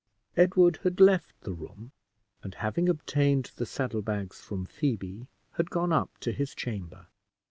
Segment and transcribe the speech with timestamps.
[0.35, 1.91] Edward had left the room,
[2.41, 7.05] and having obtained the saddlebags from Phoebe had gone up to his chamber.